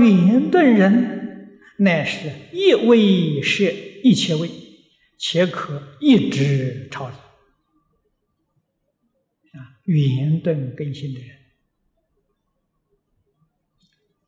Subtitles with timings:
[0.00, 3.70] 而圆顿人乃是一位摄
[4.02, 4.50] 一切位，
[5.18, 7.04] 且可一直超。
[7.04, 7.14] 啊，
[9.84, 11.36] 圆顿根性的人，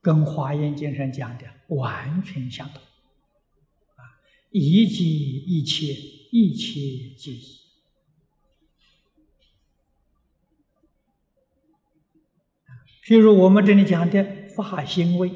[0.00, 2.76] 跟《华严经》上讲的完全相同。
[2.76, 4.20] 啊，
[4.50, 5.94] 一即一切，
[6.30, 7.62] 一切即一。
[13.04, 15.32] 譬如我们这里讲的发心位，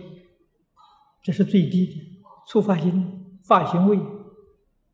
[1.26, 3.98] 这是最低的初发心发心位，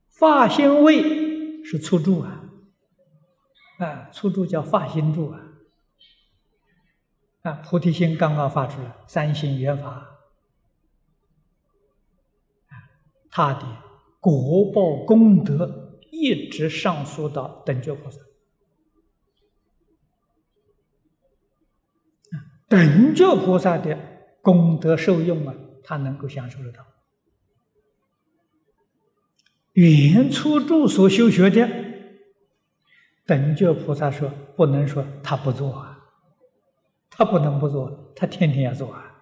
[0.09, 2.49] 发心位是初住啊，
[3.79, 5.41] 啊，初住叫发心住啊，
[7.43, 10.09] 啊，菩提心刚刚发出来，三心圆法，啊，
[13.31, 13.67] 他的
[14.19, 18.19] 果报功德一直上溯到等觉菩萨。
[22.71, 23.99] 等觉菩萨的
[24.41, 26.85] 功德受用啊，他能够享受得到。
[29.73, 31.69] 原初住所修学的，
[33.27, 35.99] 等觉菩萨说不能说他不做啊，
[37.11, 39.15] 他不能不做，他天天要做啊。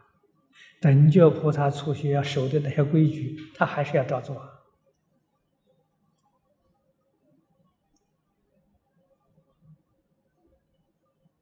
[0.81, 4.41] 等觉菩萨初学要守的那些规矩，他还是要照做。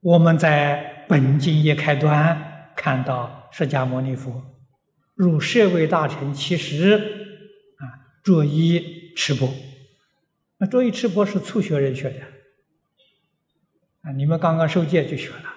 [0.01, 0.97] 我们在。
[1.09, 4.43] 本经一开端，看到释迦牟尼佛
[5.19, 6.93] 入舍卫大臣其实
[7.79, 7.83] 啊，
[8.23, 9.53] 着衣持钵。
[10.59, 12.21] 那着衣持钵是初学人学的
[14.03, 15.57] 啊，你们刚刚受戒就学了。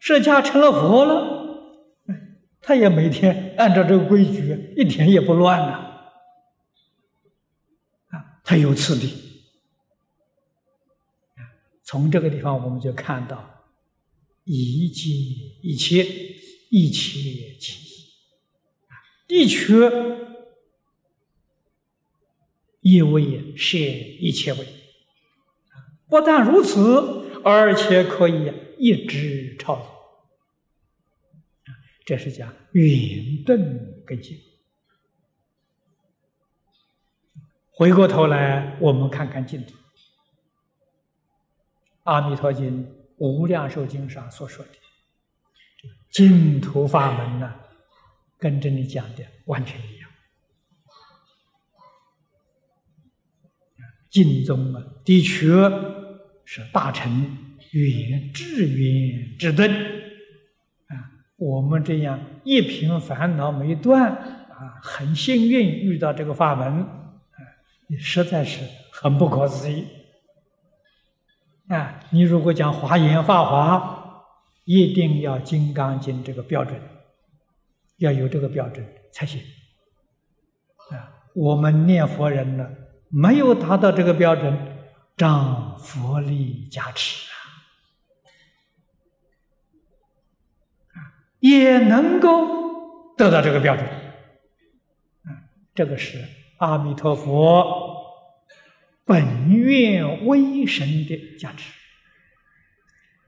[0.00, 2.04] 释迦成了佛了，
[2.60, 5.72] 他也每天按照这个规矩，一点也不乱了
[8.08, 9.14] 啊，他有次第。
[11.84, 13.52] 从这个地方我们就看到。
[14.48, 15.10] 一切
[15.60, 16.06] 一切，
[16.76, 17.72] 一切即
[19.28, 19.90] 一，的确
[22.82, 24.66] 一位摄一切位。
[26.06, 31.72] 不但如此，而且可以一直超越。
[32.04, 34.38] 这是讲圆顿根性。
[37.70, 39.70] 回过头来，我们看看净土，
[42.02, 42.84] 《阿弥陀经》。
[43.18, 44.72] 无量寿经上所说的
[46.16, 47.54] 净土法门呢，
[48.38, 50.08] 跟这里讲的完全一样。
[54.08, 55.46] 净宗啊，的确
[56.46, 57.36] 是大乘
[57.72, 59.70] 圆智圆智顿
[60.86, 61.20] 啊。
[61.36, 67.38] 我们这样一瓶烦恼没断啊，很幸运遇到这个法门啊，
[67.88, 69.86] 也实在是很不可思议。
[71.68, 74.05] 啊，你如果讲华严法华，
[74.66, 76.78] 一定要《金刚经》这个标准，
[77.98, 79.40] 要有这个标准才行。
[80.90, 82.68] 啊，我们念佛人呢，
[83.08, 84.54] 没有达到这个标准，
[85.16, 87.30] 仗佛力加持
[90.90, 90.98] 啊，
[91.38, 93.88] 也能够得到这个标准。
[95.74, 96.22] 这个是
[96.58, 97.94] 阿弥陀佛。
[99.08, 101.70] 本愿威神的价值，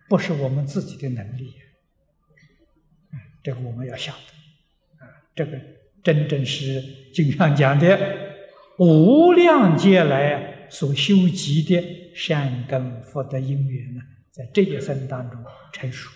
[0.09, 1.55] 不是我们自己的能力，
[3.43, 5.61] 这个我们要晓得，啊，这个
[6.03, 6.83] 真正是
[7.13, 7.99] 经上讲的
[8.79, 16.09] 无量劫来所修集的善根福德因缘呢，在这一生当中成熟，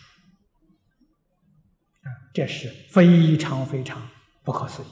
[2.00, 4.08] 啊，这是非常非常
[4.42, 4.86] 不可思议。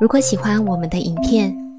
[0.00, 1.52] 如果喜欢我们的影片，